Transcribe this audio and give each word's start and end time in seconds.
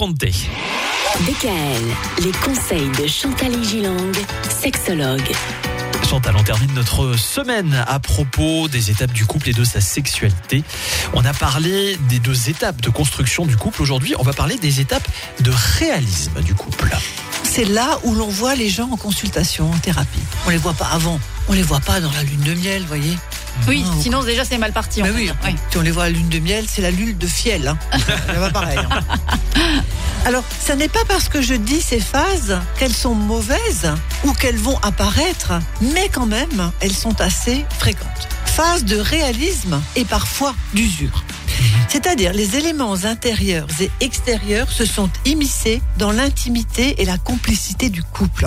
DKL, 0.00 1.50
les 2.24 2.30
conseils 2.30 2.88
de 3.02 3.08
Chantal 3.08 3.64
Gilang, 3.64 4.12
sexologue. 4.48 5.32
Chantal, 6.08 6.36
on 6.36 6.44
termine 6.44 6.72
notre 6.74 7.18
semaine 7.18 7.84
à 7.84 7.98
propos 7.98 8.68
des 8.68 8.92
étapes 8.92 9.10
du 9.10 9.26
couple 9.26 9.48
et 9.48 9.52
de 9.52 9.64
sa 9.64 9.80
sexualité. 9.80 10.62
On 11.14 11.24
a 11.24 11.32
parlé 11.32 11.96
des 12.08 12.20
deux 12.20 12.48
étapes 12.48 12.80
de 12.80 12.90
construction 12.90 13.44
du 13.44 13.56
couple. 13.56 13.82
Aujourd'hui, 13.82 14.14
on 14.20 14.22
va 14.22 14.32
parler 14.32 14.56
des 14.56 14.80
étapes 14.80 15.08
de 15.40 15.50
réalisme 15.50 16.42
du 16.42 16.54
couple. 16.54 16.96
C'est 17.50 17.64
là 17.64 17.98
où 18.04 18.14
l'on 18.14 18.28
voit 18.28 18.54
les 18.54 18.68
gens 18.68 18.88
en 18.92 18.96
consultation, 18.96 19.70
en 19.70 19.78
thérapie. 19.78 20.20
On 20.46 20.50
les 20.50 20.58
voit 20.58 20.74
pas 20.74 20.86
avant. 20.92 21.18
On 21.48 21.52
les 21.54 21.62
voit 21.62 21.80
pas 21.80 22.00
dans 22.00 22.10
la 22.12 22.22
lune 22.22 22.40
de 22.42 22.54
miel, 22.54 22.82
vous 22.82 22.88
voyez. 22.88 23.18
Oui, 23.66 23.84
Ah, 23.84 23.92
sinon 24.00 24.22
déjà 24.22 24.44
c'est 24.44 24.58
mal 24.58 24.72
parti. 24.72 25.02
Mais 25.02 25.10
oui, 25.10 25.32
Oui. 25.44 25.54
si 25.70 25.78
on 25.78 25.80
les 25.80 25.90
voit 25.90 26.04
à 26.04 26.06
la 26.06 26.12
lune 26.12 26.28
de 26.28 26.38
miel, 26.38 26.66
c'est 26.72 26.82
la 26.82 26.90
lune 26.92 27.16
de 27.18 27.26
fiel. 27.26 27.66
Hein. 27.66 27.78
Ça 28.26 28.32
va 28.38 28.50
pareil. 28.50 28.78
hein. 28.78 29.00
Alors, 30.24 30.44
ça 30.64 30.76
n'est 30.76 30.88
pas 30.88 31.04
parce 31.08 31.28
que 31.28 31.40
je 31.40 31.54
dis 31.54 31.80
ces 31.80 32.00
phases 32.00 32.58
qu'elles 32.78 32.94
sont 32.94 33.14
mauvaises 33.14 33.90
ou 34.24 34.32
qu'elles 34.32 34.58
vont 34.58 34.78
apparaître, 34.82 35.52
mais 35.80 36.08
quand 36.12 36.26
même, 36.26 36.70
elles 36.80 36.94
sont 36.94 37.20
assez 37.20 37.64
fréquentes. 37.78 38.28
Phase 38.44 38.84
de 38.84 38.98
réalisme 38.98 39.80
et 39.96 40.04
parfois 40.04 40.54
d'usure. 40.74 41.24
C'est-à-dire 41.88 42.32
les 42.32 42.56
éléments 42.56 43.04
intérieurs 43.04 43.66
et 43.80 43.90
extérieurs 44.00 44.70
se 44.70 44.84
sont 44.84 45.10
immiscés 45.24 45.80
dans 45.96 46.12
l'intimité 46.12 47.00
et 47.00 47.04
la 47.04 47.18
complicité 47.18 47.90
du 47.90 48.02
couple. 48.02 48.46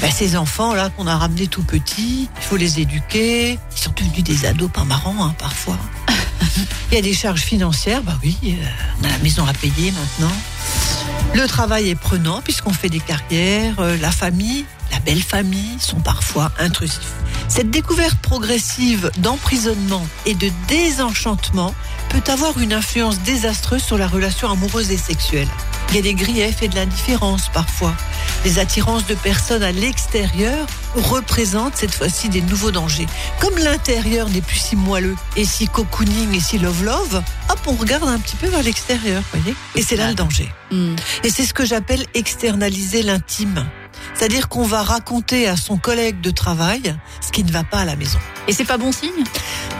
Ben, 0.00 0.10
ces 0.10 0.36
enfants-là 0.36 0.90
qu'on 0.90 1.06
a 1.06 1.16
ramenés 1.16 1.46
tout 1.46 1.62
petits, 1.62 2.28
il 2.36 2.42
faut 2.42 2.56
les 2.56 2.80
éduquer. 2.80 3.52
Ils 3.52 3.78
sont 3.78 3.92
devenus 3.96 4.24
des 4.24 4.46
ados 4.46 4.70
pas 4.70 4.84
marrants 4.84 5.24
hein, 5.24 5.34
parfois. 5.38 5.78
Il 6.90 6.94
y 6.94 6.98
a 6.98 7.02
des 7.02 7.14
charges 7.14 7.42
financières, 7.42 8.02
bah 8.02 8.18
oui, 8.24 8.36
euh, 8.44 8.66
on 9.00 9.04
a 9.04 9.08
la 9.08 9.18
maison 9.18 9.46
à 9.46 9.52
payer 9.52 9.92
maintenant. 9.92 10.34
Le 11.34 11.46
travail 11.46 11.90
est 11.90 11.94
prenant 11.94 12.40
puisqu'on 12.40 12.72
fait 12.72 12.88
des 12.88 12.98
carrières, 12.98 13.78
euh, 13.78 13.96
la 13.98 14.10
famille, 14.10 14.64
la 14.90 15.00
belle 15.00 15.22
famille 15.22 15.78
sont 15.78 16.00
parfois 16.00 16.50
intrusifs. 16.58 17.12
Cette 17.48 17.70
découverte 17.70 18.18
progressive 18.20 19.10
d'emprisonnement 19.18 20.06
et 20.24 20.34
de 20.34 20.50
désenchantement 20.68 21.74
peut 22.08 22.22
avoir 22.30 22.58
une 22.58 22.72
influence 22.72 23.20
désastreuse 23.20 23.82
sur 23.82 23.98
la 23.98 24.06
relation 24.06 24.48
amoureuse 24.48 24.90
et 24.90 24.96
sexuelle. 24.96 25.48
Il 25.90 25.96
y 25.96 25.98
a 25.98 26.02
des 26.02 26.14
griefs 26.14 26.62
et 26.62 26.68
de 26.68 26.76
l'indifférence 26.76 27.48
parfois. 27.52 27.92
Les 28.44 28.58
attirances 28.58 29.06
de 29.06 29.14
personnes 29.14 29.62
à 29.62 29.72
l'extérieur 29.72 30.66
représentent 30.94 31.76
cette 31.76 31.94
fois-ci 31.94 32.28
des 32.28 32.40
nouveaux 32.40 32.70
dangers. 32.70 33.06
Comme 33.40 33.58
l'intérieur 33.58 34.28
n'est 34.28 34.40
plus 34.40 34.58
si 34.58 34.76
moelleux 34.76 35.16
et 35.36 35.44
si 35.44 35.66
cocooning 35.66 36.34
et 36.34 36.40
si 36.40 36.58
love-love, 36.58 37.22
hop, 37.48 37.60
on 37.66 37.74
regarde 37.74 38.08
un 38.08 38.18
petit 38.18 38.36
peu 38.36 38.46
vers 38.46 38.62
l'extérieur, 38.62 39.22
voyez 39.32 39.56
Et 39.74 39.82
c'est 39.82 39.96
là 39.96 40.08
le 40.08 40.14
danger. 40.14 40.50
Hmm. 40.70 40.94
Et 41.24 41.30
c'est 41.30 41.44
ce 41.44 41.52
que 41.52 41.64
j'appelle 41.64 42.04
externaliser 42.14 43.02
l'intime. 43.02 43.66
C'est-à-dire 44.20 44.50
qu'on 44.50 44.66
va 44.66 44.82
raconter 44.82 45.48
à 45.48 45.56
son 45.56 45.78
collègue 45.78 46.20
de 46.20 46.30
travail 46.30 46.94
ce 47.22 47.32
qui 47.32 47.42
ne 47.42 47.50
va 47.50 47.64
pas 47.64 47.78
à 47.78 47.84
la 47.86 47.96
maison. 47.96 48.18
Et 48.48 48.52
c'est 48.52 48.66
pas 48.66 48.76
bon 48.76 48.92
signe? 48.92 49.24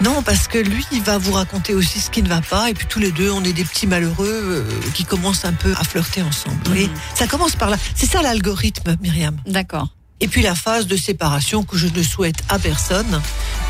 Non, 0.02 0.22
parce 0.22 0.48
que 0.48 0.56
lui, 0.56 0.82
il 0.92 1.02
va 1.02 1.18
vous 1.18 1.32
raconter 1.32 1.74
aussi 1.74 2.00
ce 2.00 2.08
qui 2.08 2.22
ne 2.22 2.28
va 2.30 2.40
pas, 2.40 2.70
et 2.70 2.72
puis 2.72 2.86
tous 2.86 3.00
les 3.00 3.12
deux, 3.12 3.30
on 3.30 3.44
est 3.44 3.52
des 3.52 3.64
petits 3.64 3.86
malheureux 3.86 4.26
euh, 4.30 4.64
qui 4.94 5.04
commencent 5.04 5.44
un 5.44 5.52
peu 5.52 5.74
à 5.78 5.84
flirter 5.84 6.22
ensemble. 6.22 6.56
Voyez 6.64 6.86
Mhm. 6.86 6.94
Ça 7.14 7.26
commence 7.26 7.54
par 7.54 7.68
là. 7.68 7.76
C'est 7.94 8.10
ça 8.10 8.22
l'algorithme, 8.22 8.96
Myriam. 9.02 9.36
D'accord. 9.46 9.88
Et 10.20 10.28
puis 10.28 10.40
la 10.40 10.54
phase 10.54 10.86
de 10.86 10.96
séparation 10.96 11.62
que 11.62 11.76
je 11.76 11.88
ne 11.88 12.02
souhaite 12.02 12.42
à 12.48 12.58
personne, 12.58 13.20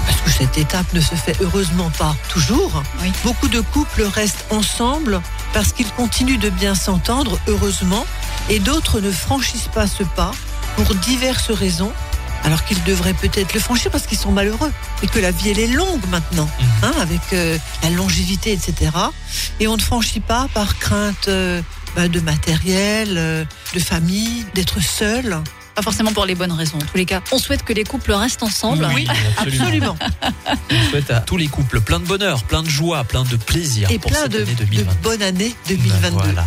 parce 0.07 0.21
que 0.21 0.31
cette 0.31 0.57
étape 0.57 0.93
ne 0.95 1.01
se 1.01 1.17
fait 1.17 1.35
heureusement 1.41 1.91
pas 1.99 2.15
toujours. 2.29 2.81
Oui. 3.03 3.11
Beaucoup 3.25 3.49
de 3.49 3.61
couples 3.61 4.05
restent 4.05 4.47
ensemble 4.51 5.21
parce 5.53 5.73
qu'ils 5.73 5.91
continuent 5.95 6.39
de 6.39 6.51
bien 6.51 6.77
s'entendre, 6.77 7.41
heureusement, 7.49 8.07
et 8.49 8.61
d'autres 8.61 9.01
ne 9.01 9.11
franchissent 9.11 9.71
pas 9.75 9.89
ce 9.89 10.05
pas 10.05 10.31
pour 10.77 10.95
diverses 10.95 11.51
raisons, 11.51 11.93
alors 12.45 12.65
qu'ils 12.65 12.83
devraient 12.85 13.15
peut-être 13.15 13.53
le 13.55 13.61
franchir 13.61 13.91
parce 13.91 14.07
qu'ils 14.07 14.19
sont 14.19 14.33
malheureux 14.33 14.73
et 15.03 15.07
que 15.07 15.19
la 15.19 15.31
vie 15.31 15.51
elle 15.51 15.59
est 15.59 15.67
longue 15.67 16.01
maintenant, 16.11 16.49
hein, 16.83 16.93
avec 17.01 17.21
euh, 17.33 17.59
la 17.83 17.91
longévité, 17.91 18.53
etc. 18.53 18.91
Et 19.61 19.69
on 19.69 19.77
ne 19.77 19.83
franchit 19.83 20.21
pas 20.21 20.49
par 20.55 20.79
crainte 20.79 21.29
euh, 21.29 21.61
bah, 21.97 22.09
de 22.09 22.21
matériel, 22.21 23.15
euh, 23.17 23.45
de 23.75 23.79
famille, 23.81 24.47
d'être 24.55 24.81
seul. 24.83 25.39
Pas 25.75 25.83
forcément 25.83 26.13
pour 26.13 26.27
les 26.27 26.35
bonnes 26.35 26.53
raisons. 26.53 26.79
En 26.79 26.81
tous 26.85 26.97
les 26.97 27.05
cas, 27.05 27.21
on 27.31 27.39
souhaite 27.39 27.63
que 27.63 27.73
les 27.73 27.85
couples 27.85 28.13
restent 28.13 28.43
ensemble. 28.43 28.89
Oui, 28.95 29.07
absolument. 29.39 29.65
Absolument. 29.65 29.97
On 30.71 30.91
souhaite 30.91 31.11
à 31.11 31.21
tous 31.21 31.37
les 31.37 31.47
couples 31.47 31.81
plein 31.81 32.01
de 32.01 32.07
bonheur, 32.07 32.43
plein 32.45 32.63
de 32.63 32.69
joie, 32.69 33.05
plein 33.05 33.23
de 33.23 33.37
plaisir 33.37 33.89
Et 33.91 33.99
pour 33.99 34.11
plein 34.11 34.23
cette 34.23 34.33
de, 34.33 34.39
année 34.43 34.55
de 34.55 34.65
2022. 34.65 34.99
bonne 35.03 35.23
année 35.23 35.55
Ben 35.69 35.77
2022. 35.77 36.17
voilà. 36.17 36.47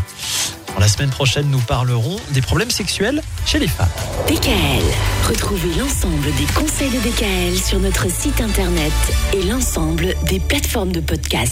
La 0.80 0.88
semaine 0.88 1.10
prochaine, 1.12 1.50
nous 1.50 1.60
parlerons 1.60 2.18
des 2.32 2.42
problèmes 2.42 2.72
sexuels 2.72 3.22
chez 3.46 3.60
les 3.60 3.68
femmes. 3.68 3.88
DKL, 4.28 4.84
retrouvez 5.30 5.74
l'ensemble 5.80 6.26
des 6.36 6.46
conseils 6.54 6.90
de 6.90 6.98
DKL 6.98 7.58
sur 7.58 7.80
notre 7.80 8.10
site 8.10 8.42
internet 8.42 8.92
et 9.34 9.44
l'ensemble 9.44 10.16
des 10.26 10.40
plateformes 10.40 10.92
de 10.92 11.00
podcast. 11.00 11.52